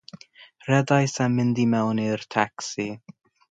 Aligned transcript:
Rhedais 0.69 1.13
a 1.25 1.27
mynd 1.35 1.63
i 1.65 1.67
mewn 1.75 2.03
i'r 2.09 2.27
tacsi. 2.37 2.89